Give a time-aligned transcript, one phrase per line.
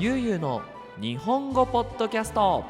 [0.00, 0.62] ゆうゆうの
[1.00, 2.64] 日本語ポッドキャスト。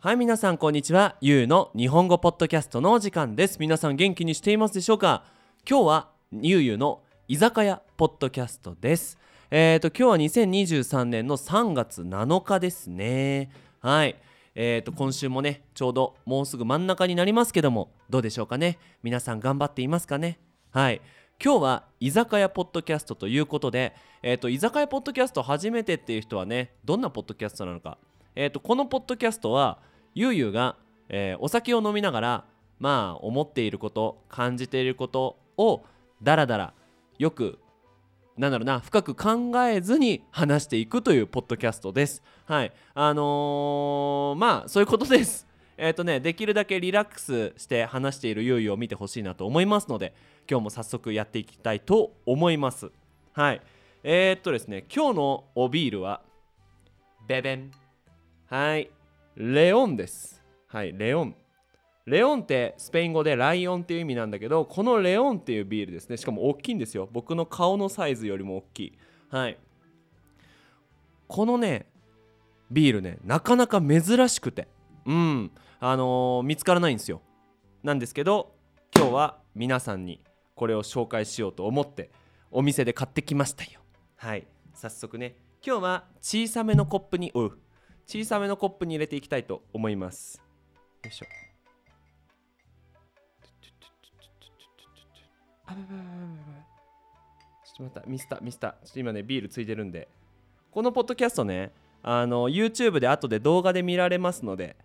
[0.00, 1.16] はい皆さんこんにちは。
[1.20, 3.58] ゆうの日本語ポッドキャストのお時間です。
[3.60, 5.24] 皆さん元気にしていますでしょうか？
[5.68, 9.18] 今日はゆうゆうの居酒屋ポッドキャストです。
[9.50, 13.50] えーと今日は2023年の3月7日ですね。
[13.80, 14.16] はい。
[14.54, 18.78] えーと今週もねちょうどもうすぐ真ん中になりますけどもどうでしょうかね？
[19.02, 20.38] 皆さん頑張っていますかね？
[20.70, 21.02] はい。
[21.42, 27.98] 今日は居酒屋ポッドキャストということで、えー、と居酒屋ポッドキャスト初めてっていう人はねどんなポッドキャストなのか、
[28.34, 29.78] えー、とこのポッドキャストは
[30.14, 30.76] ゆうゆうが、
[31.08, 32.44] えーお酒を飲みながら
[32.78, 35.84] まあ思っていること感じていることを
[36.22, 36.72] だらだら
[37.18, 37.58] よく
[38.36, 42.22] なんだろうな深く考えずに話していくというポッドキャストです。
[42.46, 42.72] はい。
[42.94, 45.46] あのーまあそういうことです。
[45.76, 50.14] えっ、とねできるだけリラックスして話しているゆうゆうを見てほしいなと思いますので
[50.48, 52.90] 今日も早速やっていきたいと思います。
[53.32, 53.62] はい。
[54.02, 56.20] えー、っとですね今日のおビールは
[57.26, 57.70] ベベン。
[58.46, 58.90] はい。
[59.36, 60.42] レオンです。
[60.68, 61.34] はいレオン。
[62.06, 66.18] レオンってスペイン語でライオンっていう意味なんだけどこのレオンっていうビールですね。
[66.18, 67.08] しかも大きいんですよ。
[67.10, 68.98] 僕の顔のサイズよりも大きい。
[69.30, 69.58] はい。
[71.26, 71.86] このね
[72.70, 74.68] ビールねなかなか珍しくて。
[75.06, 75.50] うん。
[75.80, 77.20] あのー見つからないんですよ。
[77.82, 78.54] なんですけど
[78.96, 80.22] 今日は皆さんに
[80.54, 82.10] これを紹介しようと思って
[82.50, 83.80] お店で買ってきましたよ。
[84.16, 84.46] はい。
[84.72, 87.58] 早速ね今日は小さめのコップにおう。
[88.06, 90.42] 小さめのコップに入れていきたいと思います。
[91.02, 91.26] よいしょ。
[95.66, 96.04] あばばばばば
[97.64, 98.10] ちょっと待った。
[98.10, 98.72] ミスターミスター。
[98.72, 100.08] ちょっと今ねビールついてるんで。
[100.70, 104.76] このポッドキャストねあの YouTube で後で動画で見られますので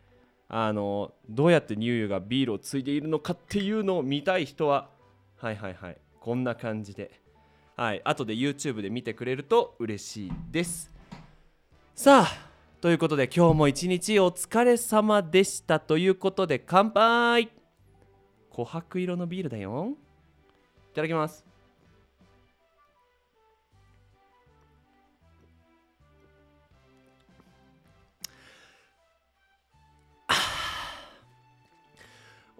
[0.51, 4.89] あのどうやってニューユーがビールをついでいるのかっていうのを見たい人は
[5.37, 7.21] はいはいはいこんな感じで。
[7.77, 10.91] はい後で YouTube で見てくれると嬉しいです。
[11.95, 12.49] さあ
[12.81, 17.51] ということで今日も一日お疲れ様でしたということで乾杯。
[18.51, 19.93] 琥珀色のビールだよ
[20.91, 21.45] いただきます。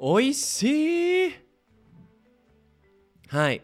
[0.02, 1.32] おいしい。
[3.28, 3.62] はい。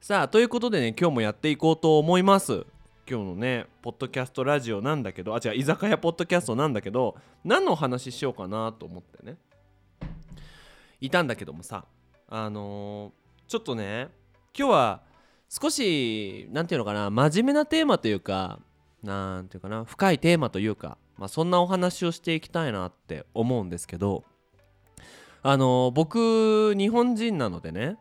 [0.00, 2.64] さあということでね今日もやっていこうと思います。
[3.06, 9.36] 今日のねポッドキャストラジオなんだけどあ違う居酒屋ポッドキャストなんだけど何のお話ししようかなと思ってね。
[11.02, 11.84] いたんだけどもさ
[12.28, 14.08] あのーちょっとね
[14.58, 15.02] 今日は
[15.50, 18.58] 少しなんていうのかな真面目なテーマというか
[19.02, 24.24] なんていうかな深いテーマというか、まあ、そんなお話をしていきたいなって思うんですけど
[25.46, 27.98] あの僕日本人なのでね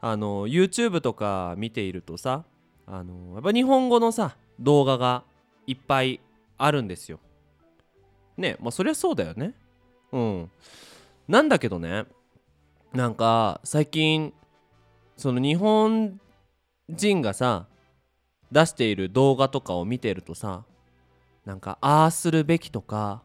[0.00, 2.44] あの YouTube とか見ているとさ
[2.84, 5.22] あのやっぱ日本語のさ動画が
[5.68, 6.20] いっぱい
[6.58, 7.20] あるんですよ。
[8.36, 9.54] ねまあそりゃそうだよね。
[10.10, 10.50] うん。
[11.28, 12.06] なんだけどね
[12.92, 14.34] なんか最近
[15.16, 16.20] その日本
[16.88, 17.66] 人がさ
[18.50, 20.64] 出している動画とかを見てるとさ
[21.44, 23.22] なんかああするべきとか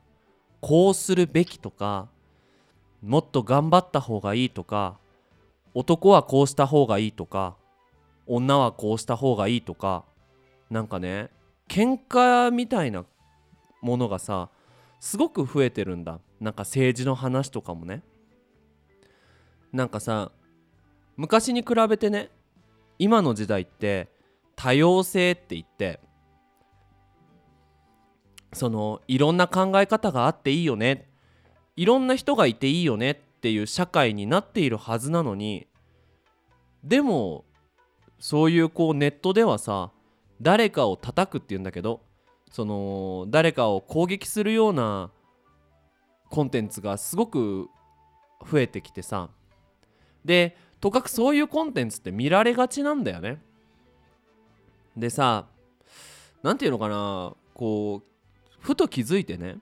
[0.62, 2.10] こうするべきとか
[3.02, 4.98] もっと頑張った方がいいとか
[5.74, 7.56] 男はこうした方がいいとか
[8.28, 10.06] 女はこうした方がいいとか
[10.70, 11.30] なんかね
[11.68, 13.06] 喧嘩みたいな
[13.82, 14.50] ものがさ
[15.00, 16.20] すごく増えてるんだ。
[16.40, 18.02] なんか政治の話とかもね。
[19.72, 20.32] なんかさ
[21.18, 22.30] 昔に比べてね
[22.98, 24.10] 今の時代って
[24.56, 26.00] 多様性って言って
[28.54, 31.10] そのいろんな考え方があっていいよね
[31.76, 35.68] いろんな人がいていいよねっていう社会になっているはずなのに
[36.84, 37.46] でも
[38.20, 39.92] そういうこうネットではさ
[40.42, 42.02] 誰かを叩くっていうんだけど
[42.52, 45.12] その誰かを攻撃するような
[46.30, 47.70] コンテンツがすごく
[48.50, 49.30] 増えてきてさ
[50.24, 53.42] でとかくそういうコンテンツって見られがちなんだよね。
[54.96, 55.48] でさ
[56.44, 59.58] 何て言うのかなこうふと気づいてね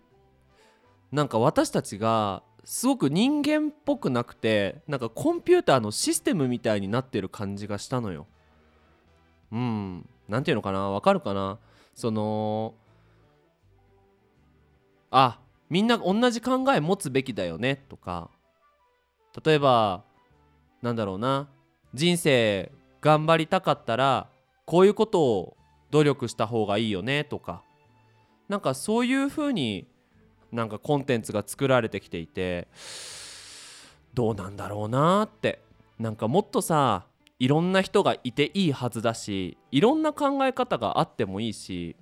[1.14, 8.26] なんか私たちがすごく人間っぽくなくてなんかコンピューターのシステムみたいになってる感じがしたのよ。
[9.52, 10.10] うん。
[10.28, 10.90] なんていうのかな？
[10.90, 11.60] わかるかな？
[11.94, 12.74] その
[15.12, 15.40] あ
[15.70, 18.32] みんな同じ考え持つべきだよねとか。
[19.46, 20.04] 例えば
[20.82, 21.48] なんだろうな？
[21.94, 22.72] 人生
[23.02, 24.30] 頑張りたかったら
[24.66, 25.58] こういうことを
[25.92, 27.62] 努力した方がいいよねとか。
[28.50, 29.88] なんかそういう風に
[30.54, 32.68] なんかコンテンツが作られてきていて
[34.14, 35.60] どうなんだろうなって
[36.00, 37.06] なんかもっとさ
[37.40, 41.96] いろんな人がいていいはずだしいろんな考え方があってもいいし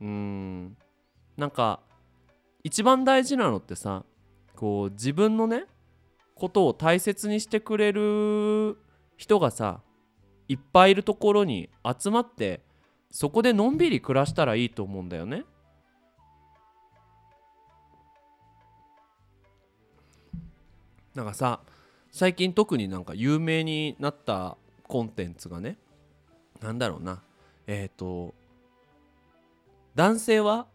[0.00, 0.76] うん
[1.36, 1.80] なんか
[2.64, 4.04] 一番大事なのってさ
[4.56, 5.64] こう自分のね
[6.34, 8.78] ことを大切にしてくれる
[9.16, 9.82] 人がさ
[10.48, 12.62] いっぱいいるところに集まって
[13.10, 15.44] そこでのんびり暮らしたらいいと思うんだよね。
[21.18, 21.58] なんかさ
[22.12, 25.76] 最近特になんか有名になったコンテンツがね
[26.62, 27.22] なんだろうな。
[27.66, 28.34] えっ、ー、と
[29.96, 30.66] 男性は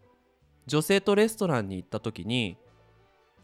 [0.66, 2.58] 女性とレストランに行った時に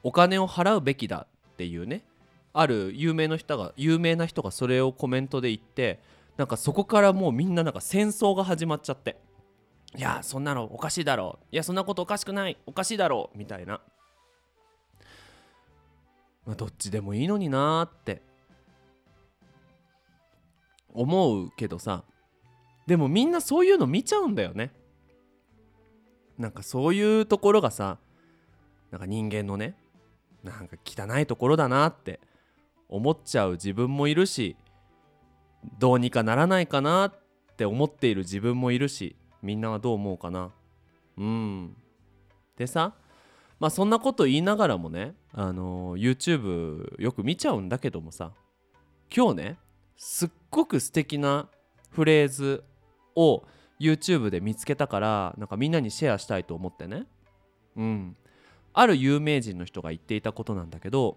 [0.02, 2.04] お金を払うべきだっていうね
[2.52, 6.00] ある有名な人が有名な人がそれをコメントで言って
[6.36, 9.16] なんかそこからもうみんななんか戦争が始まっちゃって
[9.96, 11.46] いやそんなのおかしいだろう。
[11.50, 12.56] いやそんなことおかしくない。
[12.66, 13.38] おかしいだろう。
[13.38, 13.80] みたいな、
[16.46, 18.22] まあ、どっちでもいいのになーって。
[20.92, 22.04] 思うけどさ。
[22.86, 24.72] でもみんなそういうの見ちゃうんだよね。
[26.38, 27.98] なんかそういうところがさ。
[28.90, 29.76] なんか人間のね。
[30.42, 32.20] なんか汚いところだなって。
[32.88, 34.56] 思っちゃう自分もいるし。
[35.78, 37.14] どうにかならないかなっ
[37.56, 39.14] て思っている自分もいるし。
[39.42, 40.50] みんなはどう思うかな。
[41.18, 41.76] うん。
[42.56, 42.94] でさ。
[43.60, 48.32] まあそんなこと言いながらもねあの YouTube よく見ちゃうんだけどもさ
[49.14, 49.58] 今日ね
[49.96, 51.48] すっごく素敵な
[51.90, 52.64] フレーズ
[53.14, 53.44] を
[53.78, 57.06] YouTube で見つけたからなんかみんなにシェアしたいと思ってね。
[57.76, 58.16] うん。
[58.72, 61.16] ある有名人の人が言っていたことなんだけど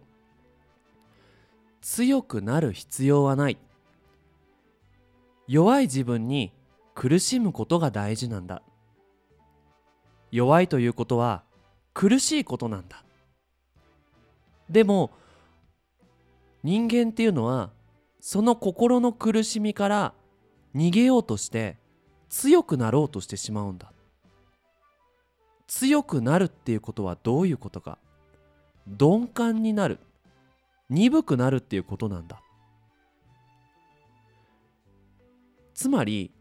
[1.82, 3.58] 強くなる必要はない。
[5.48, 6.52] 弱い自分に
[6.96, 8.64] 苦しむことが大事なんだ。
[10.32, 11.44] 弱いということは
[11.94, 13.04] 苦しいことなんだ。
[14.70, 15.12] でも
[16.64, 17.72] 人間っていうのは
[18.20, 20.14] その心の苦しみから
[20.76, 21.78] 逃げようとして
[22.30, 23.92] 強くなろうとしてしまうんだ。
[25.68, 27.98] 強くなるっていうことはどういうことか。
[28.88, 30.00] 鈍感になる。
[30.90, 32.42] 鈍くなるっていうことなんだ。
[35.74, 36.32] つまり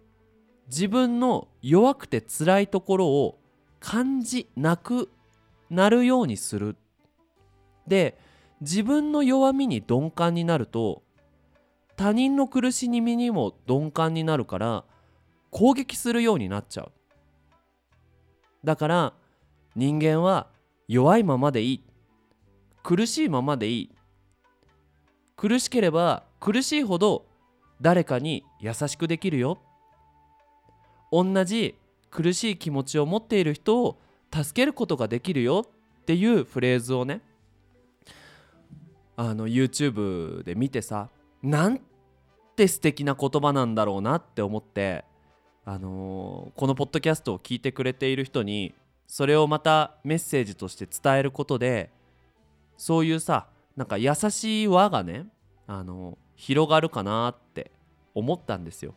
[0.69, 3.39] 自分の弱くて辛いところを
[3.81, 5.11] 感じなく
[5.73, 6.77] なるようにする。
[7.89, 8.19] で
[8.61, 11.03] 自分の弱みに鈍感になると
[11.97, 14.85] 他人の苦しみにも鈍感になるから
[15.51, 16.93] 攻撃するようになっちゃう。
[18.63, 19.13] だから
[19.75, 20.47] 人間は
[20.89, 21.85] 弱いままでいい。
[22.83, 23.91] 苦しいままでいい。
[25.37, 27.25] 苦しければ苦しいほど
[27.81, 29.59] 誰かに優しくできるよ。
[31.11, 31.77] 同じ
[32.11, 33.99] 苦しい気持ちを持っている人を
[34.33, 37.21] 助けることができるよっていうフレーズをね
[39.17, 41.11] あの YouTube で見てさ
[41.43, 41.81] なん
[42.57, 45.05] て素敵な言葉なんだろうなって思って
[45.65, 48.75] あのー、このポッドキャストを聞いてくれている人に
[49.07, 51.91] それをまたメッセージとして伝えることで
[52.77, 53.47] そういうさ
[53.77, 55.27] なんか優しい輪がね
[55.67, 57.71] あの広がるかなって
[58.15, 58.95] 思ったんですよ。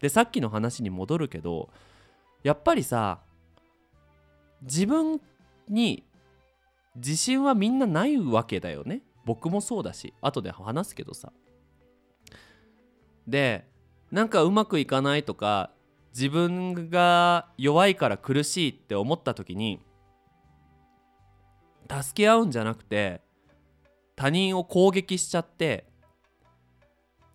[0.00, 1.68] でさっきの話に戻るけど
[2.42, 3.20] やっぱりさ
[4.62, 5.20] 自分
[5.68, 6.04] に
[6.96, 9.02] 自信はみんなないわけだよね。
[9.24, 11.32] 僕もそうだし後で話すけどさ。
[13.26, 13.68] で
[14.10, 15.70] なんかうまくいかないとか
[16.14, 19.80] 自分が弱いから苦しいって思った時に
[21.88, 23.22] 助け合うんじゃなくて
[24.16, 25.86] 他人を攻撃しちゃって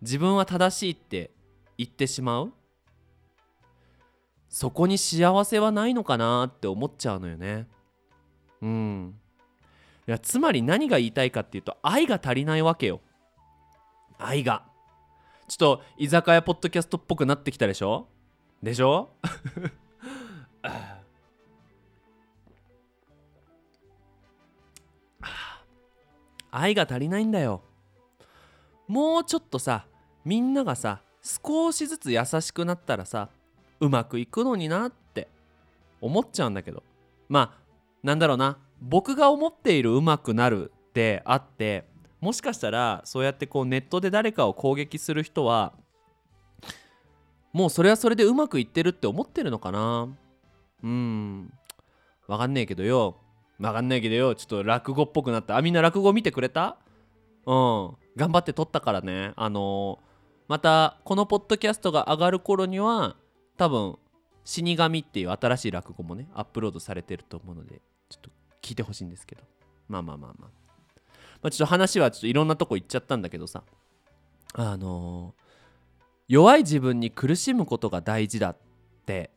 [0.01, 1.31] 自分は正しいって
[1.77, 2.53] 言ってしまう。
[4.49, 7.67] そこに幸せはないのかなって思っちゃうのよね。
[8.61, 9.15] うん。
[10.07, 13.01] いやつまり何が言いたいかっていうと愛が足りないわけよ。
[14.17, 14.63] 愛が。
[15.47, 18.07] ちょっと居酒屋ポッドキャストっぽくなってきたでしょ？
[18.63, 19.09] でしょ？
[26.51, 27.61] 愛が足りないんだよ。
[28.87, 29.85] もうちょっとさ
[30.23, 33.29] みんながさ少しずつ優しくなったらさ
[33.79, 35.27] うまくいくのになって
[36.01, 36.83] 思っちゃうんだけど。
[37.29, 37.61] まあ
[38.03, 38.57] なんだろうな。
[38.81, 41.85] 僕が思っているうまくなるであって
[42.21, 45.73] もしかしたらそうやってこうネットで誰かを攻撃する人は
[47.53, 50.07] もうそれはそれでうまくいってるって思ってるのかな。
[50.83, 51.51] うん。
[52.27, 53.17] わかんねえけどよ。
[53.59, 54.35] わかんないけどよ。
[54.35, 55.57] ちょっと落語っぽくなった。
[55.57, 56.77] あみんな落語見てくれた？
[57.47, 57.95] うん。
[58.15, 59.33] 頑張って撮ったからね。
[59.35, 60.05] あのー、
[60.49, 63.15] またこのポッドキャストが上がる頃には
[63.57, 63.97] 多分
[64.45, 68.29] 死神っていう新しい落語もねアップロードされてると思うのでちょっと
[68.61, 69.43] 聞いてほしいんですけど。
[69.89, 70.49] まあまあまあまあ、
[71.41, 73.63] まあ、ちょっと話はちょっといろんなとこ行っちゃったんだけどさ。
[74.53, 75.43] あのー、
[76.27, 78.57] 弱い自分に苦しむことが大事だっ
[79.05, 79.31] て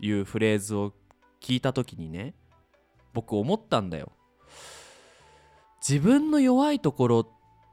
[0.00, 0.92] いうフレーズを
[1.40, 2.34] 聞いた時にね
[3.12, 4.12] 僕思ったんだよ。
[5.86, 7.26] 自分の弱いところ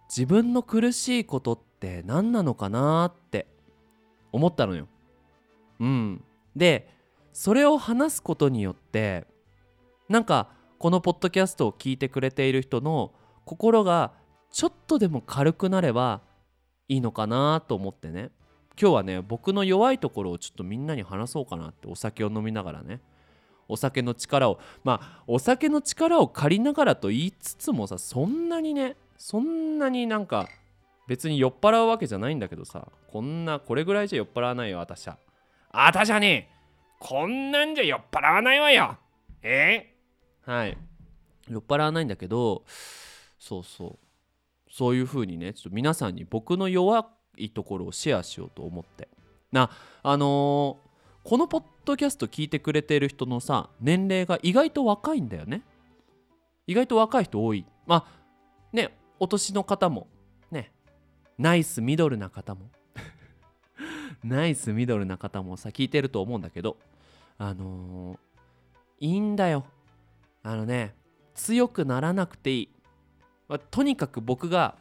[0.09, 3.47] 自分の苦しいことって何なのかなって
[4.31, 4.87] 思ったのよ。
[5.79, 6.23] うん。
[6.55, 6.89] で
[7.33, 9.27] それを話すことによって
[10.09, 13.13] なんかこのポッドキャストを聞いてくれている人の
[13.45, 14.13] 心が
[14.51, 16.21] ちょっとでも軽くなれば
[16.87, 18.31] いいのかなと思ってね。
[18.79, 23.01] 今日はね僕の弱いところをちょっとみんなに話そうかなってお酒を飲みながらね。
[23.67, 30.47] お酒の力をまあお酒の力を借りながらと言いつつもさそんなにねそんなになんか
[31.07, 35.17] 別に酔っ払うわけじゃないんだけどさこんなこれぐらいじゃ酔っ払わないよ私は。
[35.85, 36.49] 私はね
[36.99, 38.97] こんなんじゃ酔っ払わないわよ。
[39.43, 39.95] え？
[40.41, 40.77] はい。
[41.47, 42.63] 酔っ払わないんだけど
[43.37, 43.97] そうそう。
[44.71, 47.07] そういう風にねちょっと皆さんに僕の弱
[47.37, 49.07] いところをシェアしようと思って。
[49.51, 49.69] な
[50.01, 50.87] あのー
[51.23, 55.61] このポッドキャスト聞いてくれてる人のさ年齢が意外と若いんだよね。
[56.65, 57.65] 意外と若い人多い。
[57.85, 58.21] まあ
[58.71, 60.07] ねお年の方も
[60.51, 60.71] ね
[61.37, 62.71] ナイスミドルな方も。
[64.23, 66.77] ナイスミドルな方もさ聞いてると思うんだけど
[67.37, 68.27] あのー
[68.99, 69.65] いいんだよ。
[70.43, 70.95] あのね
[71.35, 72.69] 強くならなくていい、
[73.47, 74.75] まあとにかく僕が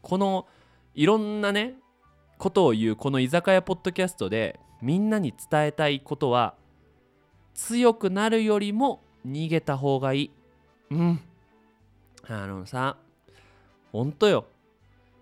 [0.00, 0.46] この
[0.94, 1.74] いろんなね
[2.38, 6.54] ことを言うこの居酒屋ポッドキャストでみんなに伝えたいことは
[7.54, 10.30] 強くなるよりも逃げた方がいい。
[10.90, 11.20] うん。
[12.26, 12.96] あのさ
[13.92, 14.46] ほんとよ。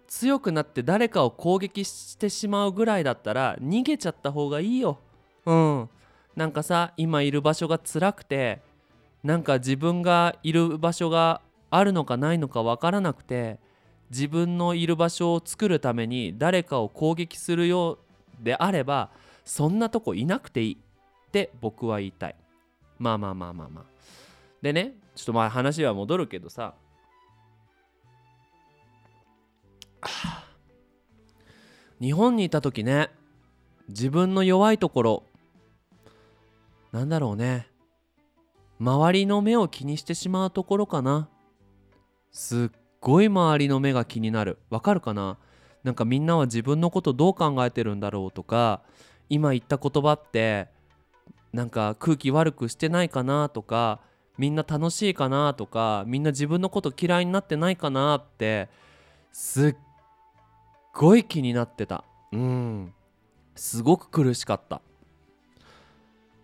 [0.08, 4.98] 強くなって誰かを攻撃してしまうぐらいだったら逃げちゃった方がいいよ。
[5.44, 5.88] うん。
[6.34, 8.60] なんかさ今いる場所が辛くて
[9.24, 13.58] なんか自分がいる場所があるのかないのかわからなくて
[14.10, 17.98] 自分のいる場所を作るために誰かを攻撃するよ
[18.40, 19.10] うであれば
[19.44, 22.36] そんなとこいなくていいって僕は言いたい。
[22.98, 23.84] まあまあまあまあまあ。
[24.62, 26.74] でねちょっとまあ話は戻るけどさ
[32.00, 33.10] 日本にいた時ね
[33.88, 35.22] 自分の弱いところ
[36.92, 37.68] なんだろうね
[38.78, 41.28] 周りの目を気にしてしまうところかな。
[42.30, 44.58] すっごい周りの目が気になる。
[44.68, 45.38] わかるかな？
[45.82, 48.82] なんかみんなは自分のことどう考えてるんだろうとか
[49.30, 50.68] 今言った言葉って
[51.54, 54.00] なんか空気悪くしてないかなとか
[54.36, 58.68] みんな楽しいかなとかみんな自分のこと嫌いになってないかなって
[59.32, 59.76] すっ
[60.96, 62.04] ごい気になってた。
[62.32, 62.94] うん。
[63.54, 64.80] すごく苦しかった。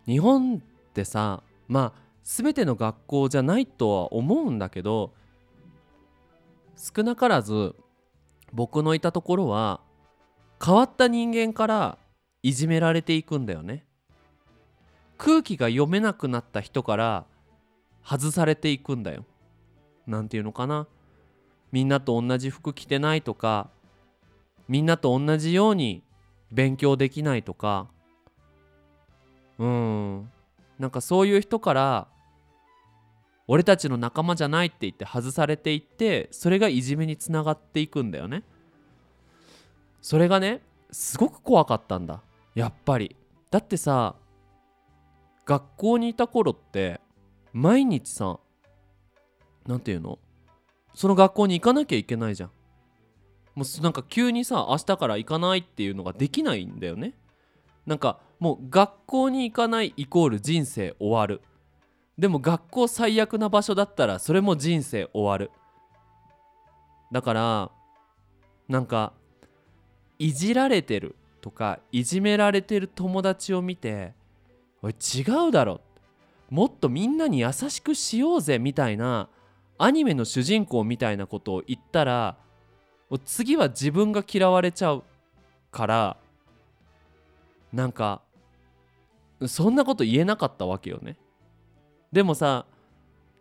[0.07, 0.61] 日本っ
[0.93, 5.13] てさまあ全ての学校じゃないとは思うんだけど
[6.77, 7.75] 少なからず
[8.53, 9.81] 僕のいたところは
[10.65, 11.99] 変わった人間から
[12.43, 13.87] いじめられていくんだよね。
[15.17, 17.25] 空気が読めなくなった人から
[18.05, 19.25] 外されていくんだよ。
[20.07, 20.89] なんていうのかな。
[21.71, 23.71] みんなと同じ服着てないとか
[24.69, 26.03] みんなと同じように
[26.51, 27.89] 勉強できないとか。
[29.59, 30.31] うん。
[30.79, 32.09] なんかそういう人から
[33.47, 38.43] 俺たちの仲間じゃないって言って外されていってそれがいじめにつながっていくんだよね。
[40.01, 42.23] それがねすごく怖かったんだ。
[42.55, 43.17] やっぱり。
[43.51, 44.17] だってさ
[45.45, 47.01] 学校にいた頃って
[47.53, 48.39] 毎日さ
[49.67, 50.19] なんていうの？
[50.95, 52.51] その学校に行かなきゃいけないじゃん。
[53.55, 57.15] もうなんか急にさ明日から行かないっていうのができないんだよね。
[57.87, 61.43] なんかもう学校に行かないイコール人生終わる。
[62.19, 65.51] でも学校最悪な場所だったらそれも人生終わる。
[67.11, 67.71] だから
[68.69, 69.13] なんか
[70.19, 74.15] いじられてるとかいじめられてる友達を見て
[74.83, 75.81] 「おい違うだろ」
[76.49, 79.29] もっとみんなに優しくしようぜみたいな
[79.79, 82.37] アニメの主人公みたいなことを言ったら
[83.19, 85.05] 次は自分が嫌われちゃう
[85.71, 86.17] から
[87.73, 88.23] なんか
[89.47, 91.17] そんなこと言えなかったわけよね。
[92.13, 92.67] でもさ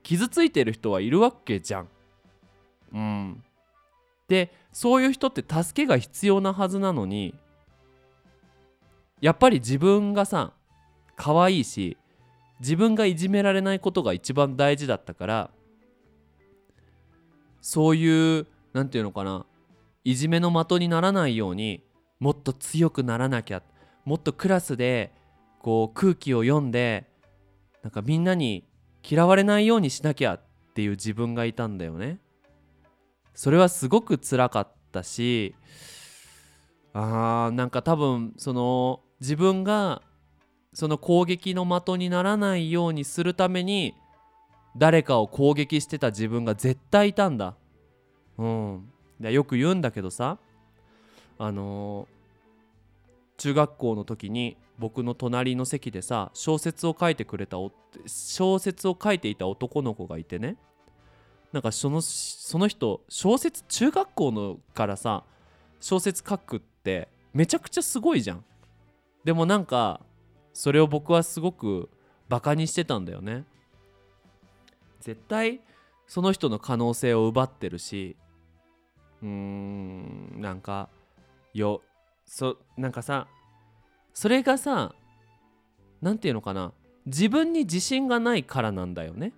[0.03, 1.87] 傷ついてる人はいるわけじゃん。
[2.93, 3.43] うん。
[4.27, 7.35] でそういう人って助けが必要なはずなのに
[9.19, 10.53] やっぱり自分がさ
[11.15, 11.97] 可愛いし
[12.61, 15.49] 自分がいじめられないことが一番大事だったから
[17.59, 19.45] そういう何て言うのかな
[20.03, 21.83] いじめの的にならないように
[22.19, 23.61] もっと強くならなきゃ
[24.05, 25.13] もっとクラスで
[25.59, 27.07] こう空気を読んで
[27.83, 28.65] なんかみんなに
[29.07, 30.41] 嫌われないようにしなきゃっ
[30.73, 32.19] ていう自分がいたんだよね。
[33.33, 35.55] それはすごく辛かったし
[36.93, 40.01] あーなんか多分その自分が
[40.73, 43.93] その攻撃の的にならないようにするために
[44.77, 47.55] 誰かを攻撃してた自分が絶対いたんだ。
[48.37, 48.91] うん。
[49.21, 50.37] でよく言うんだけどさ
[51.37, 52.21] あのー
[53.41, 57.57] 中学校の時に僕の隣の席でさ小説を書いてくれた
[58.05, 60.57] 小説を書いていた男の子がいてね。
[61.51, 65.23] なんかそのその人小説中学校のからさ
[65.79, 68.45] 小説書くってめちゃくちゃすごいじゃん。
[69.23, 70.01] でもなんか
[70.53, 71.89] それを僕はすごく
[72.29, 73.45] バカにしてたんだよね。
[74.99, 75.61] 絶対
[76.05, 78.15] その人の可能性を奪ってるし
[79.21, 80.89] うーんなんか
[81.53, 81.81] よ
[82.25, 83.27] そなんかさ
[84.13, 84.93] それがさ
[86.01, 86.73] 何て言うのかな
[87.05, 89.33] 自分に自信がないからなんだよね。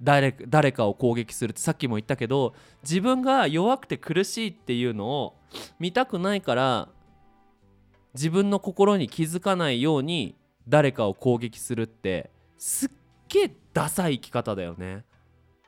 [0.00, 5.34] 誰誰かを攻撃するってさっきも言ったけど自分が弱くて苦しいっていうのを
[5.80, 6.88] 見たくないから
[8.14, 10.36] 自分の心に気づかないように
[10.68, 12.90] 誰かを攻撃するってすっ
[13.28, 15.04] げえダサい生き方だよね。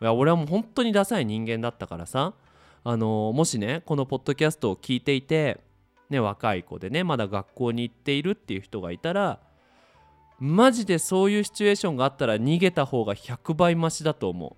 [0.00, 2.34] いや俺はもう本当にダサい人間だったからさ。
[2.82, 5.60] あのもしねこのポッドキャストを聞いていて
[6.08, 9.40] ね若い子でねまだ学校に行っているっていう人がいたら
[10.38, 14.56] マジでそういうシチュエーションがあったら逃げた方が100倍マシだと思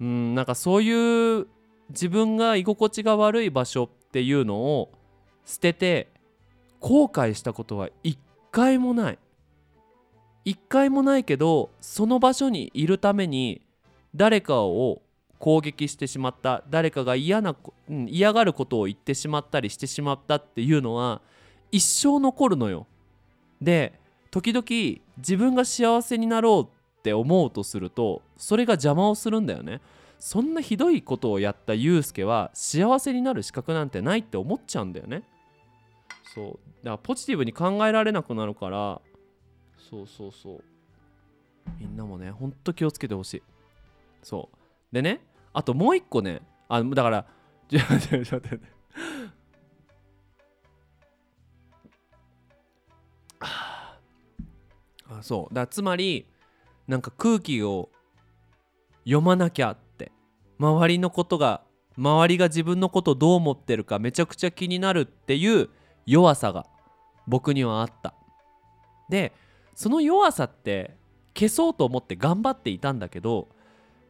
[0.00, 0.04] う。
[0.04, 1.46] うんなんかそういう
[1.90, 4.92] 自分が居心地が悪い場所っていうのを
[5.44, 6.12] 捨てて
[6.80, 8.18] 後悔したことは一
[8.52, 9.18] 回もない。
[10.44, 13.62] 一回もないけどその場所にいるために
[14.14, 15.02] 誰かを
[15.38, 17.54] 攻撃してしまった誰かが嫌な、
[18.08, 21.20] 嫌がることを言ってしまったりしてしまったっていうのは
[21.70, 22.86] 一生残るのよ。
[23.60, 23.98] で
[24.30, 24.66] 時々
[25.18, 29.80] 自分が幸せになろうって思うとするとそれが邪魔をするんだよね。
[30.18, 35.22] そんなひどいことをやったユうスケは幸せになる資格なんてないって思っちゃうんだよね。
[36.34, 36.44] そう。
[36.46, 39.00] だからポジティブに考えられなくなるから
[39.90, 40.64] そうそうそう。
[41.78, 43.42] みんなもねほんと気をつけてほしい。
[44.22, 44.56] そう。
[44.92, 45.20] でね
[45.52, 47.26] あともう一個ねあだから
[47.68, 48.66] ちょちょちょちょ待って。
[53.40, 53.98] あ
[55.22, 55.54] そう。
[55.54, 56.26] だつまり
[56.86, 57.90] なんか空気を
[59.00, 60.12] 読まなきゃって。
[60.58, 61.62] 周りのことが
[61.98, 65.68] 周りが自分のことをどう思ってるかめちゃくちゃ気になるっていう
[66.06, 66.66] 弱さが
[67.26, 68.14] 僕にはあった。
[69.08, 69.32] で
[69.74, 70.96] その弱さって
[71.34, 73.48] 消そうと思って頑張っていたんだけど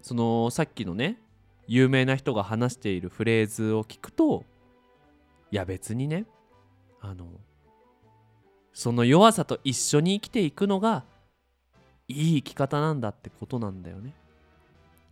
[0.07, 1.19] そのさっきのね
[1.67, 4.45] 有名な人が話しているフレーズを聞くと
[5.51, 6.27] いや別にね
[7.01, 7.27] あの
[8.73, 11.03] その弱さと一緒に生きていくのが
[12.07, 14.15] いい生き方なんだってことなんだよね。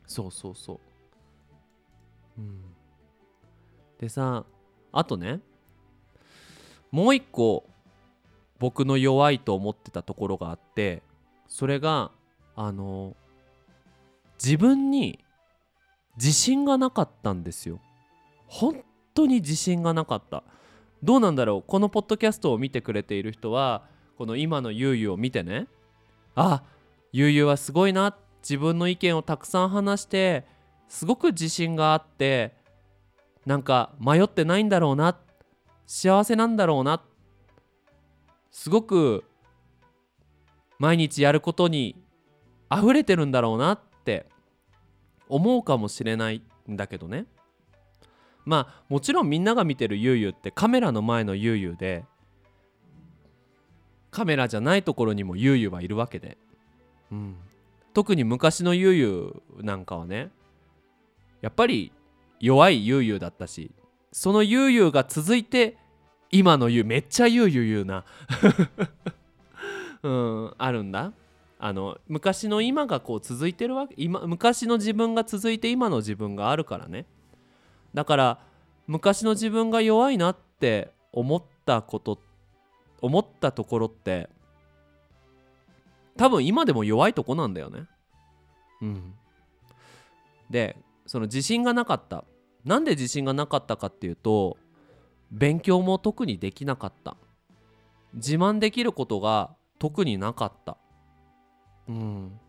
[0.07, 0.81] そうそうそう。
[2.39, 2.61] うん。
[3.99, 4.45] でさ
[4.93, 5.41] あとね
[6.93, 7.69] もう一個
[8.61, 11.03] 僕の弱いと思ってたところがあって
[11.49, 12.13] それが
[12.55, 13.17] あの
[14.43, 15.25] 自分に
[16.17, 17.81] 自信がなかったんですよ。
[18.47, 18.83] 本
[19.15, 20.45] 当に自信がなかった。
[21.03, 21.63] どうなんだろう。
[21.67, 23.85] このポッドキャストを見てくれている人は
[24.17, 25.67] この今のゆうゆうを見てね。
[26.35, 26.63] あ
[27.13, 28.17] ゆうゆうはすごいな。
[28.43, 30.45] 自分の意見をたくさん話して
[30.89, 32.55] すごく自信があって
[33.47, 35.19] なんか迷ってないんだろうな。
[35.87, 37.03] 幸せなんだろうな。
[38.51, 39.25] すごく
[40.79, 41.97] 毎日やることに
[42.71, 43.81] 溢れてるんだろうな。
[44.05, 44.27] って
[45.31, 47.25] 思うかもしれないんだけどね。
[48.45, 52.05] まあもちろんみんなが見てるゆうゆうってカメラの前のゆうゆうで
[54.11, 56.37] カメラじゃないところにもゆうゆうはいるわけで、
[57.11, 57.37] うん、
[57.95, 60.31] 特に昔のゆうゆうなんかはね
[61.41, 61.91] やっぱり
[62.39, 63.71] 弱いゆうゆうだったし
[64.13, 65.79] そのゆうゆうが続いて
[66.31, 68.05] 今のゆうめっちゃゆうゆう言うな。
[70.03, 71.15] うんあるんだ。
[71.65, 77.07] あの昔の今がこう続いてるわけ今昔の自分が続いて今の自分があるからね。
[77.95, 78.39] だから
[78.87, 82.21] 昔の自分が弱いなって思ったこと
[83.01, 84.29] 思ったところって
[86.19, 87.87] 多分今でも弱いとこなんだよね。
[88.83, 89.15] うん。
[90.51, 92.25] でその自信がなかった。
[92.67, 94.59] なんで自信がなかったかっていうと
[95.31, 97.17] 勉強も特にできなかった。
[98.13, 100.77] 自慢できることが特になかった
[101.89, 102.41] うん。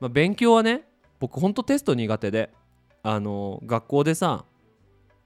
[0.00, 0.84] まあ勉強はね
[1.18, 2.50] 僕ほんとテスト苦手で
[3.02, 4.44] あの学校でさ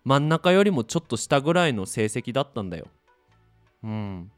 [0.04, 2.86] 真ん中よりもちょっと下ぐらいの成績だったんだよ。
[3.82, 4.30] うん。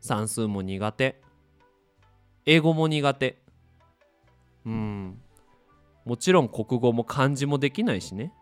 [0.00, 1.20] 算数も苦手。
[2.46, 3.38] 英語も苦手。
[4.66, 5.18] うん。
[6.04, 8.32] もちろん国語も漢字もできないしね。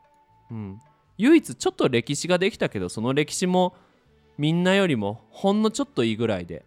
[0.51, 0.81] うん。
[1.19, 3.75] 唯一ちょっと歴史ができたけどその歴史も
[4.39, 6.65] みんなよりもほんのちょっといいぐらいで。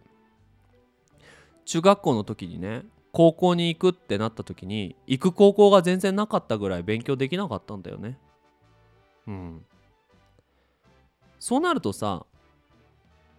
[1.66, 8.18] 中学校の時にね高校に行くってなった時に行く高校が全然なかったぐらい勉強できなかったんだよね。
[9.26, 9.64] うん。
[11.38, 12.24] そうなるとさ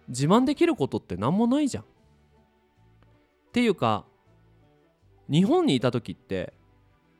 [0.08, 1.84] 自慢できることって何もないじゃん。
[1.84, 1.86] っ
[3.52, 4.04] ていうか
[5.30, 6.52] 日本にいた時って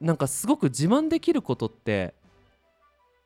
[0.01, 2.15] なんかすごく自慢できることって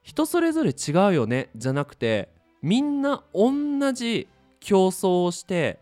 [0.03, 2.29] 人それぞれ違うよねじゃなくて
[2.61, 4.29] みんな同じ
[4.61, 5.79] 競争をして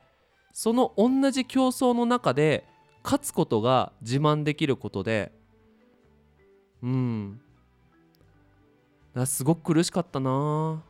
[0.52, 2.64] その同じ競争の中で
[3.02, 5.32] 勝つことが自慢できることで
[6.82, 7.40] うん。
[9.26, 10.82] すごく苦しかったな。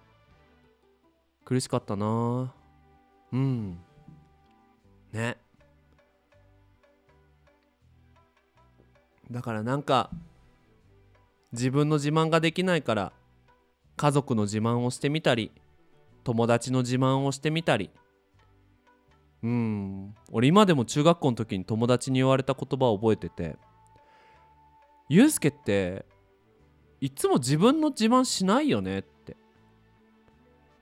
[1.45, 2.53] 苦しかったな。
[3.33, 3.79] うん。
[5.13, 5.37] ね。
[9.31, 10.11] だからなんか
[11.53, 13.13] 自分の自慢ができないから
[13.97, 15.53] 家族の自慢をしてみたり
[16.25, 17.91] 友達の自慢をしてみたり
[19.43, 20.15] うん。
[20.31, 23.57] 俺今でも中学校の時に友達に言われた言葉を覚えてて
[25.09, 26.05] 「ゆうすけって
[27.01, 29.37] いつも自分の自慢しないよね」って。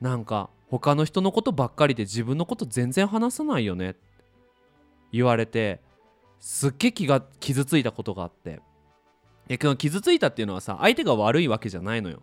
[0.00, 4.00] なんか他の人のことばっかりで自分のこと全然話さないよねって。
[5.10, 5.80] 言われて
[6.40, 8.60] すっげえ気が傷ついたことがあって。
[9.46, 12.22] で傷ついたっていうのはさ相手が悪いわけじゃないのよ。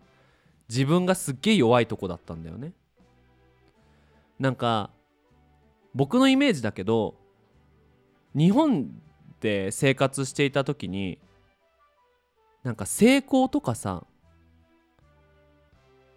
[0.68, 2.72] 自分がすっげえ弱いとこだったんだよね。
[4.38, 4.90] なんか
[5.96, 7.14] 僕のイメージだけど
[8.36, 8.90] 日本
[9.40, 11.18] で生活していた時に
[12.62, 14.04] なんか成功とかさ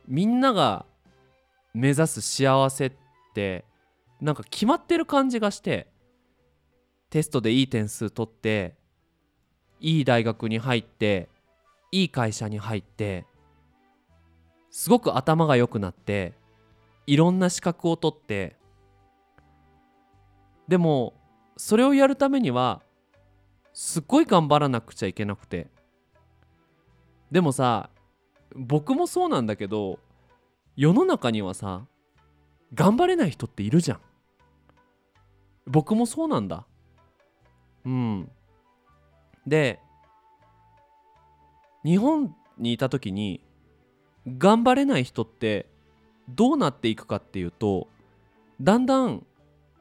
[0.06, 0.86] みんなが
[1.74, 2.92] 目指す幸せっ
[3.34, 3.64] て
[4.20, 5.88] なんか決まってる感じがして
[7.10, 8.76] テストでいい点数取って
[9.80, 11.30] いい大学に入って
[11.94, 13.26] いい会社に入って
[14.72, 16.34] すごく頭が良くなって
[17.08, 18.59] いろんな資格を取って
[20.70, 21.16] でも
[21.58, 22.84] それをやるためには
[23.74, 25.68] すっごい頑張らなくちゃいけなくて。
[27.32, 27.90] でもさ
[28.56, 30.00] 僕もそうなんだけど
[30.76, 31.86] 世の中にはさ
[32.74, 34.00] 頑張れない人っているじゃん。
[35.66, 36.68] 僕もそうなんだ。
[37.86, 38.32] うん。
[39.48, 39.80] で
[41.84, 43.44] 日本にいた時に
[44.28, 45.68] 頑張れない人って
[46.28, 47.88] どうなっていくかっていうと
[48.62, 49.26] だんだん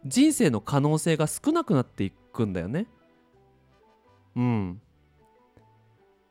[0.08, 2.86] 人生の可能性が少なくなっていくんだよね。
[4.34, 4.80] うん。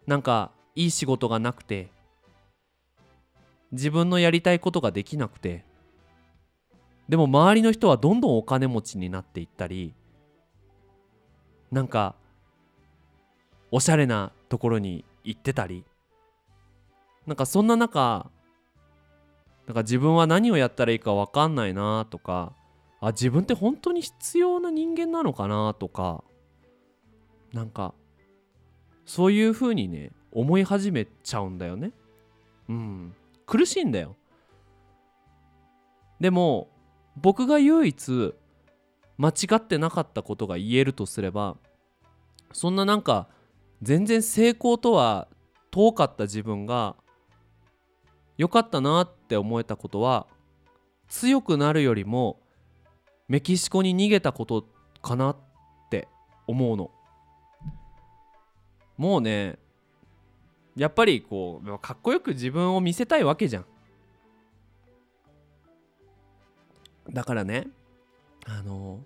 [0.08, 1.92] なんかいい仕事がなくて
[3.72, 5.66] 自分のやりたいことができなくて
[7.10, 9.94] でも周りの人はどんどんお金持ちになっていったり
[11.72, 12.16] なんか
[13.72, 15.84] おしゃれなところに行ってたり
[17.26, 18.30] なんかそんな中
[19.66, 22.54] なんか自分は何をやったらいいか分かんないなとか
[23.00, 26.24] あ自分って本当に必要な人間なのかなとか
[27.54, 27.94] なんか
[29.06, 31.92] そういう風にね思い始めちゃうんだよね。
[32.70, 33.14] うん。
[33.46, 34.16] 苦しいんだよ。
[36.20, 36.70] でも
[37.16, 38.34] 僕が唯一
[39.18, 41.58] 間違ってなかったことが言えるとすれば
[42.52, 43.28] そんななんか
[43.82, 45.28] 全然成功とは
[45.72, 46.96] 遠かった自分が
[48.38, 50.28] 良かったなって思えたことは
[51.08, 52.40] 強くなるよりも
[53.28, 54.66] メキシコに逃げたこと
[55.02, 55.38] かなっ
[55.90, 56.08] て
[56.48, 56.92] 思うの。
[58.98, 59.60] もうね
[60.76, 63.66] やっぱりこうかっこよく自分を見せたいわけじゃん。
[67.10, 67.68] だからね
[68.46, 69.00] あの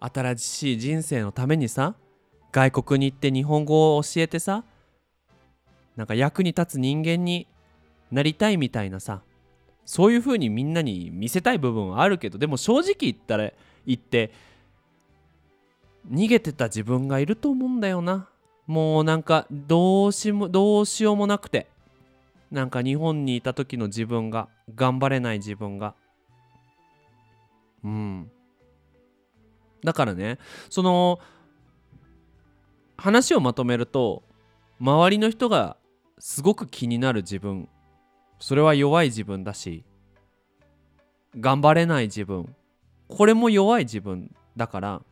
[0.00, 1.94] 新しい人生のためにさ
[2.52, 4.64] 外国に行って日本語を教えてさ
[5.96, 7.48] なんか役に立つ人間に
[8.10, 9.22] なりたいみたいなさ
[9.88, 13.50] そういう風にみんなに見せたい部分はあるけどでも正直言ったら
[13.86, 14.30] 言って
[16.12, 18.28] 逃げてた自分がいると思うんだよな。
[18.66, 21.70] もうなんかどうしもどうしようもなくて。
[22.50, 25.94] なんか日本にいた時の自分が頑張れない自分が。
[27.82, 28.30] うん。
[29.82, 31.18] だからねその
[32.98, 34.22] 話をまとめると
[34.80, 35.78] 周りの人が
[36.18, 37.70] すごく気になる自分
[38.38, 39.84] それは弱い自分だし
[41.38, 42.54] 頑張れない自分。
[43.08, 45.02] これも弱い自分だから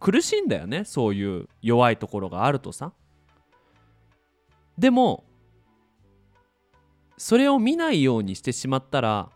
[0.00, 2.92] 苦しいんだよねそういう弱いところがあるとさ。
[4.78, 5.24] でも
[7.16, 9.30] それを見ないようにしてしまったら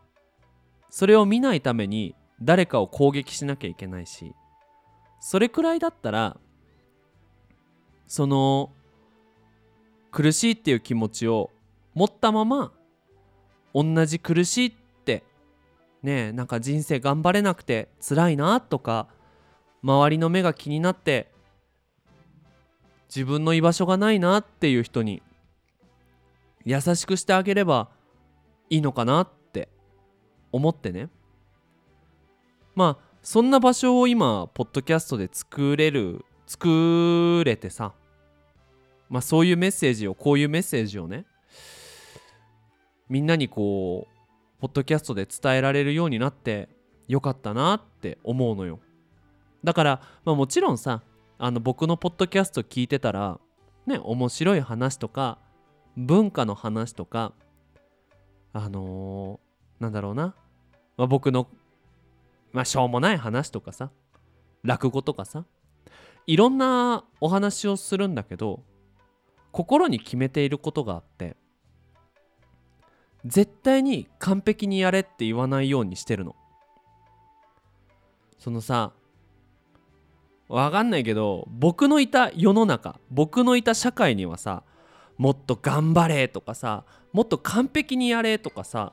[0.91, 4.35] それを見ないために誰かを攻撃しなきゃいけないし
[5.21, 6.37] それくらいだったら
[8.09, 8.73] その
[10.11, 11.51] 苦しいっていう気持ちを
[11.95, 12.73] 持ったまま
[13.77, 14.73] 同じ苦しいっ
[15.05, 15.23] て
[16.03, 19.07] ねえなんか人生頑張れなくて辛いなとか
[19.83, 21.31] 周りの目が気になって
[23.15, 25.23] 自分の居場所がないなっていう人に
[26.65, 27.91] 優しくしてあげれば
[28.71, 29.69] いいのかなって
[30.53, 31.11] 思ってね。
[32.75, 37.93] まあそんな場所を今ポッドキャストで作れる作れてさ
[39.11, 41.27] まあそういうメッセージをこういうメッセージをね
[43.09, 46.69] みんなにこうポッドキャストで伝えられるようになって
[47.09, 48.81] よかったなって思うのよ。
[49.65, 51.03] だからまあもちろんさ
[51.39, 53.39] あの僕のポッドキャスト聞いてたら
[53.87, 55.39] ね面白い話とか
[55.97, 57.33] 文化の話とか
[58.53, 60.35] あのー、なんだろうな、
[60.97, 61.49] まあ、僕の
[62.53, 63.91] まあしょうもない話とかさ
[64.63, 65.45] 落語とかさ
[66.27, 68.63] いろんなお話をするんだけど
[69.53, 71.37] 心に決めていることがあって
[73.27, 76.37] 絶対に完璧にやれって言わないようにしてるの。
[78.39, 78.93] そのさ
[80.49, 84.63] わかんないけど僕のいた世の中僕のいた社会にはさ
[85.19, 88.93] もっと頑張れとかさもっと完璧にやれとかさ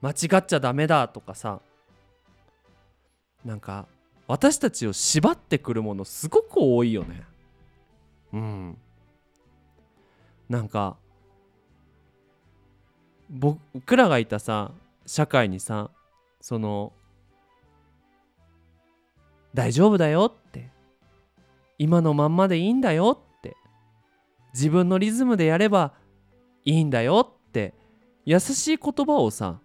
[0.00, 1.60] 間違っちゃダメだとかさ
[3.44, 3.86] なんか
[4.26, 7.22] 私たちを縛ってくるものすごく多いよね。
[8.32, 8.78] うん。
[10.50, 10.98] なんか
[13.30, 14.72] 僕らがいたさ
[15.06, 15.90] 社会にさ
[16.40, 16.92] その
[19.54, 20.70] 大丈夫だよって
[21.78, 23.56] 今のまんまでいいんだよって
[24.54, 25.92] 自分のリズムでやれば
[26.64, 27.74] いいんだよって
[28.24, 29.58] 優しい言葉をさ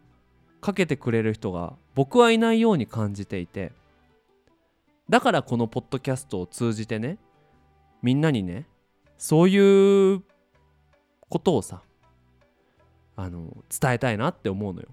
[0.62, 3.72] かけてくれる人が僕はいないように感じていて
[5.10, 7.18] だからこのポッドキャストを通じてね
[8.02, 8.66] みんなにね
[9.18, 10.24] そういう
[11.30, 11.82] ことをさ
[13.16, 14.88] あの伝えたいなって思うのよ。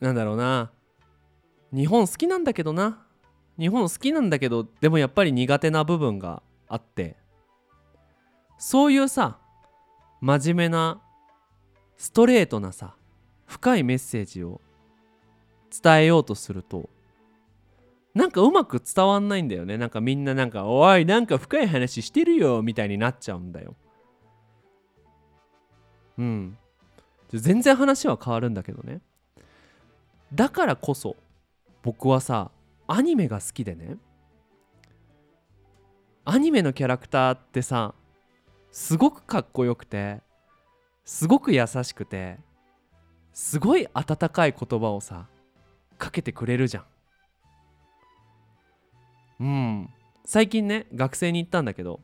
[0.00, 0.70] なんだろうな。
[1.72, 3.06] 日本好きなんだけどな。
[3.58, 7.16] 日本好きなんだけどでもやっぱり苦手な部分があって。
[8.58, 9.38] そういうさ
[10.20, 11.02] 真面目な
[11.96, 12.94] ストレートなさ
[13.44, 14.60] 深いメッセージを
[15.82, 16.88] 伝えようとすると
[18.14, 19.78] なんかうまく伝わんないんだよね。
[19.78, 23.74] なんかみんななんか「おいなんか深い話してるよ」みたいになっちゃうんだよ。
[26.22, 26.58] うん。
[27.32, 29.00] 全然話は変わるんだけどね。
[30.32, 31.16] だからこそ
[31.82, 32.52] 僕はさ
[32.86, 33.96] アニメが好きでね。
[36.24, 37.94] アニメのキャラクターってさ
[38.70, 40.20] すごくかっこよくて
[41.04, 42.38] すごく優しくて
[43.32, 45.26] すごい温かい言葉をさ
[45.98, 46.84] かけてくれるじゃん。
[49.40, 49.90] うん。
[50.24, 51.98] 最近ね学生に言ったんだけど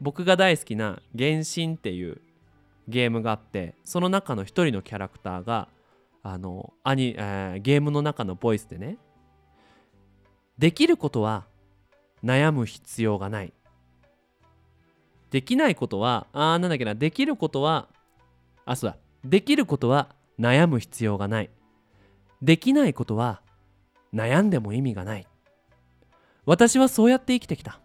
[0.00, 2.20] 僕が大好きな「原神」っていう
[2.88, 5.68] ゲームがあってその中の一人のキャラクターが
[6.22, 8.98] あのアニ、えー、ゲームの中のボイスでね
[10.58, 11.46] できることは
[12.24, 13.52] 悩む必要がない。
[15.30, 17.88] できないことはあーなんだっけなできることは
[18.64, 18.96] あそうだ。
[19.24, 21.50] できることは悩む必要がない。
[22.42, 23.42] できないことは
[24.14, 25.26] 悩んでも意味がない。
[26.46, 27.80] 私はそうやって生きてきた。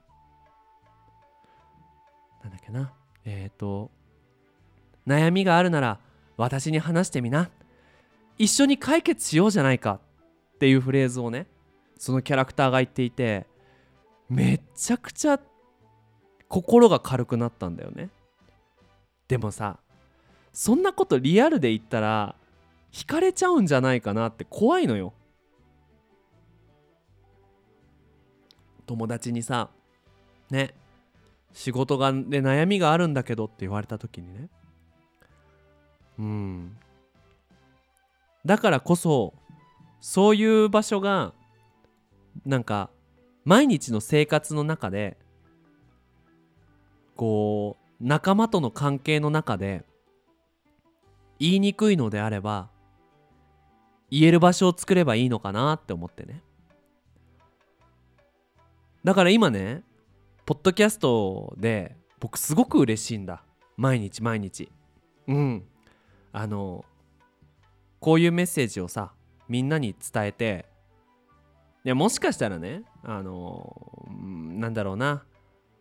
[2.44, 2.94] なんだっけな。
[3.26, 3.92] えっ、ー、と
[5.08, 6.00] 悩みがあるなら
[6.38, 7.50] 私に話してみな。
[8.38, 10.00] 一緒に解決しようじゃないか。
[10.56, 11.48] っていうフレーズをね
[11.98, 13.48] そのキャラクターが言っていて
[14.30, 15.40] めちゃくちゃ
[16.48, 18.10] 心が軽くなったんだよね。
[19.28, 19.80] でもさ
[20.54, 22.36] そんなことリアルで言ったら
[22.92, 25.14] 惹かれちゃうんじゃないかなって怖いのよ。
[28.86, 29.70] 友達にさ
[30.50, 30.74] ね
[31.54, 34.50] 仕事がで悩みがあるんだけどって言われた時にね
[36.20, 36.78] うん。
[38.46, 39.34] だからこそ
[40.00, 41.34] そういう場所が
[42.46, 42.90] なんか
[43.46, 45.18] 毎日の生活の中で
[47.16, 49.86] こう仲間との関係の中で
[51.40, 52.70] 言いにくいのであれば
[54.10, 56.42] 言える場所を作ればいいのかなって思ってね。
[59.04, 59.84] だから今ね
[60.46, 63.44] ポッドキャストで僕すごく嬉しいんだ。
[63.78, 64.72] 毎日毎日。
[65.28, 65.64] うん。
[66.34, 66.86] あの
[68.00, 69.12] こういうメッセージをさ
[69.48, 70.66] みんなに伝えて
[71.84, 75.24] いやもしかしたらねあのなんだろうな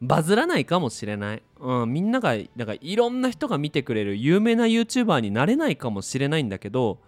[0.01, 6.99] バズらないかもしれない、うん、みんながなんかいろんな人が見てくれる有名な YouTuber になれないかもしれないんだけど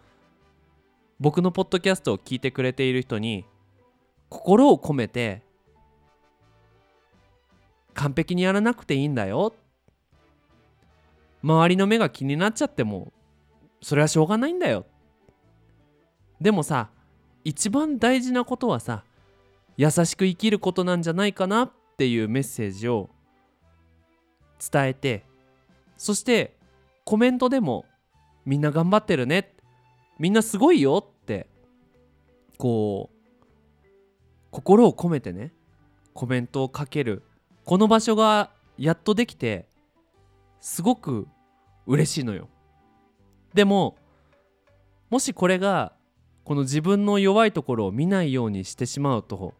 [1.19, 3.47] 僕のポッドキャストを聞いてくれている人に
[4.29, 5.43] 心を込めて
[7.95, 9.53] 完璧にやらなくていいんだよ。
[11.43, 13.13] 周りの目が気になっちゃっても
[13.83, 14.87] それはしょうがないんだよ。
[16.41, 16.91] でもさ
[17.45, 19.05] 一番大事なことはさ
[19.77, 23.11] 優しく生きることなんじゃないかなっていうメッセージを
[24.73, 25.25] 伝えて
[25.97, 26.57] そして
[27.05, 27.85] コメントでも
[28.45, 29.55] みんな頑張ってるね。
[30.19, 31.49] みんなすごいよって
[32.59, 33.87] こう
[34.51, 35.53] 心を込めてね
[36.15, 37.23] コメントをかける。
[37.65, 39.69] この場所がやっとできて
[40.61, 41.29] すごく
[41.87, 42.49] 嬉しいのよ。
[43.55, 43.97] でも
[45.11, 45.93] もしこれが
[46.45, 49.55] この自分の弱いところを見ないようにしてしまうと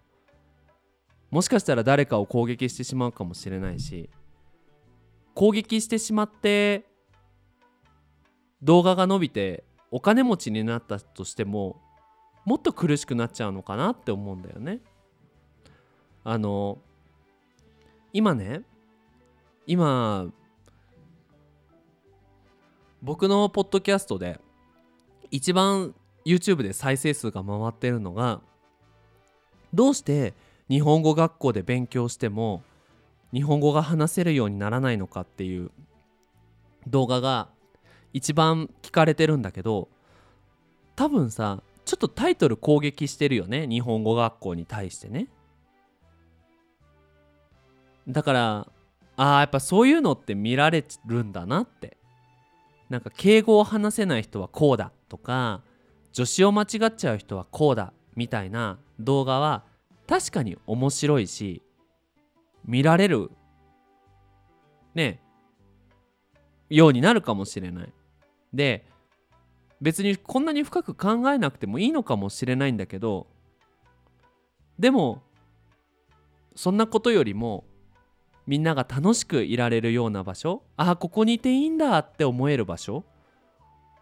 [1.31, 4.11] もしかしたら誰かを攻撃してしまうかもしれないし
[5.35, 6.85] 攻撃してしまって
[8.63, 11.81] 動画が伸びてお金持ちになったとしても
[12.45, 14.81] もっと苦しくなっちゃうのかなって思うんだよね。
[16.25, 16.79] あの
[18.13, 18.63] 今ね
[19.67, 20.27] 今
[23.03, 24.41] 僕のポッドキャストで
[25.33, 25.93] 一番
[26.25, 28.41] YouTube で再生数が回ってるのが
[29.75, 30.35] どうして
[30.69, 32.63] 日本語学校で勉強しても
[33.33, 35.71] 日本語が話せるようにならないのかっていう
[36.87, 37.49] 動画が
[38.13, 39.89] 一番聞かれてるんだけど
[40.95, 45.27] 多分さちょっとタイトル攻撃してるよね日本語学校に対してね。
[48.09, 48.69] だから
[49.17, 51.97] ああやっぱそういうのって見られるんだなって。
[52.93, 55.63] なんか敬語を話せない人はこうだとか
[56.13, 59.65] 助詞を間違っちゃう人はこうだみたいな動画は
[60.07, 61.63] 確かに面白いし
[62.67, 63.31] 見られる
[64.95, 65.23] ね
[66.69, 67.93] ようになるかもしれない。
[68.53, 68.87] で
[69.81, 73.27] 別にこんなに深く考えなくてもいいのかもしれないんだけど
[74.79, 75.23] でも
[76.55, 77.65] そんなことよりも
[78.47, 80.63] みんなが楽しくいられるような場所。
[80.77, 83.05] ああここにいていいんだって思える場所。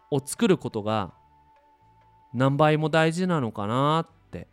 [0.09, 1.13] を作ることが
[2.33, 4.47] 何倍も大事なのかなって。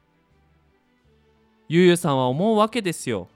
[1.68, 3.28] ゆうゆうさんは思うわけですよ。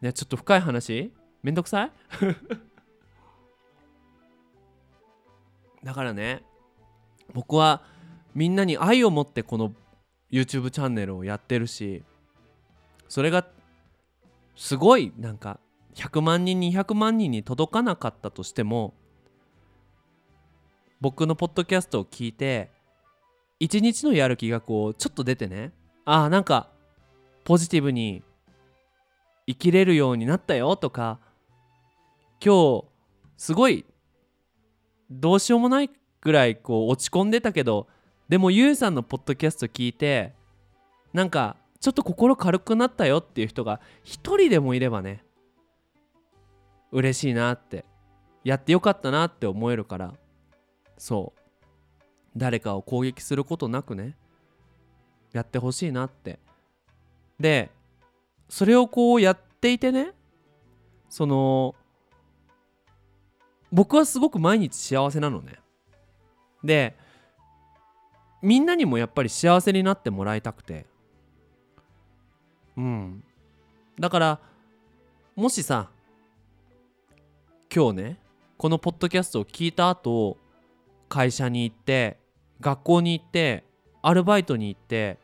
[0.00, 1.12] ねちょっと深い話。
[1.42, 1.92] めんどくさい？
[5.84, 6.42] だからね
[7.32, 7.82] 僕は
[8.34, 9.72] みんなに愛を持ってこの
[10.30, 12.02] YouTube チャンネルをやってるし
[13.08, 13.46] それが
[14.56, 15.60] すごいなんか
[15.98, 18.94] 100万人200万人に届かなかったとしても
[21.00, 22.70] 僕のポッドキャストを聞いて
[23.58, 25.72] 一日のやる気がこうちょっと出てね
[26.04, 26.68] ああなんか
[27.44, 28.22] ポジティブに
[29.48, 31.18] 生きれるようになったよとか
[32.44, 32.84] 今日
[33.36, 33.84] すごい
[35.10, 37.88] どうしようもないぐらいこう落ち込んでたけど
[38.28, 40.34] でもゆうさんのポッドキャスト聞いて
[41.12, 45.24] なんかちょっと心軽くなったよっていう人が一人でもいればね
[46.92, 47.84] 嬉しいなって
[48.44, 50.14] やってよかったなって思えるから
[50.96, 51.40] そう。
[52.36, 54.16] 誰かを攻撃することなくね
[55.32, 56.38] やってほしいなって。
[57.38, 57.70] で
[58.48, 60.12] それをこうやっていてね
[61.08, 61.74] その
[63.72, 65.58] 僕はすごく毎日幸せなのね。
[66.64, 66.96] で
[68.40, 70.86] みんなにもやっぱり幸せになってもらいたくて。
[72.76, 73.24] うん。
[73.98, 74.40] だから
[75.34, 75.90] もしさ
[77.74, 78.18] 今日ね
[78.56, 80.38] このポッドキャストを聞いた後
[81.08, 82.16] 会社に行って
[82.60, 83.64] 学校に行って
[84.00, 85.18] アルバイトに行って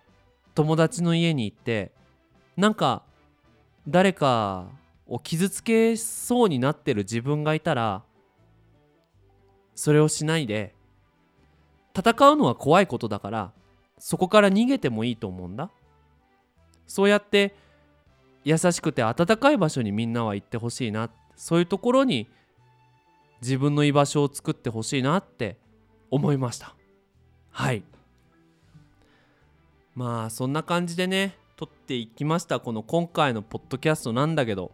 [0.55, 1.91] 友達の家に行って
[2.57, 3.03] なんか
[3.89, 4.67] 誰か
[5.07, 8.03] を傷つけそうになってる自分がいたら
[9.75, 10.75] それをしないで
[11.97, 13.53] 戦うのは怖いことだから
[13.99, 15.71] そこから逃げてもいいと思うんだ。
[16.87, 17.55] そうやって
[18.45, 22.29] 優しくて温かい場所にみんなは行ってほしいなってそういうところに
[23.40, 25.59] 自分の居場所を作ってほしいなって
[26.11, 26.75] 思いました。
[27.51, 27.83] はい。
[29.94, 32.61] まあそんな感じでね撮っていきました。
[32.61, 34.73] この今回のポッドキャストなんだけど。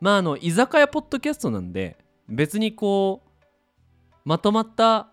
[0.00, 3.30] まああの居酒屋ポッドキャストなんで別にこう
[4.24, 5.08] まとまった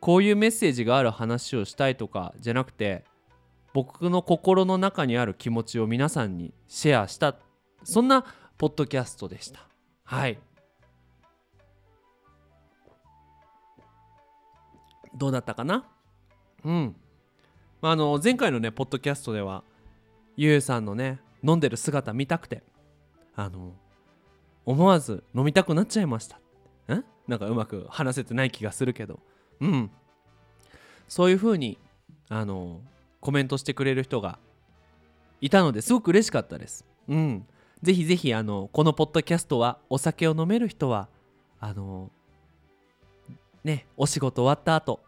[0.00, 3.04] こういうメッセージがある話をしたいとかじゃなくて
[3.72, 7.36] 僕の心の中にある気持ちを皆さんにシェアした
[7.82, 8.24] そんな
[8.56, 9.73] ポッドキャストでした。
[10.04, 10.38] はい。
[15.16, 15.84] どうだったかな？
[16.64, 16.96] うん、
[17.80, 19.62] まあ、あの前回のねポッドキャストでは
[20.36, 22.62] ゆうさんのね飲んでる姿見たくて
[23.36, 23.72] あの
[24.64, 26.38] 思わず飲みたくなっちゃいました。
[26.92, 29.20] んなんかうまく話せてない気がするけど。
[29.60, 29.90] うん。
[31.06, 31.78] そういう風に
[32.28, 32.80] あの
[33.20, 34.38] コメントしてくれる人が
[35.40, 36.84] いたのですごく嬉しかったです。
[37.08, 37.46] うん
[37.84, 41.08] ぜひぜひあのこのポッドキャストはお酒を飲める人は
[41.60, 42.10] あの
[43.62, 45.00] ねお仕事終わった後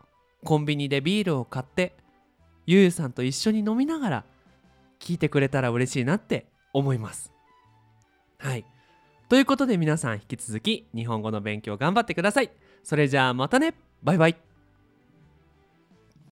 [0.45, 1.95] コンビニでビールを買って
[2.67, 4.25] ゆうゆさんと一緒に飲みながら
[5.01, 7.33] 聞いてくれたら嬉しいなって思います。
[8.39, 8.65] はい。
[9.31, 12.51] ということで皆さん引き続き日本語の勉強頑張ってください。
[12.83, 13.75] それじゃあまたね。
[14.03, 14.46] バイバイ。